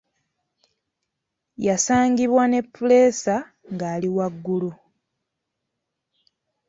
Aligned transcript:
Yasangibwa 1.67 2.43
ne 2.47 2.59
puleesa 2.73 3.35
ng'ali 3.73 4.09
waggulu. 4.17 4.71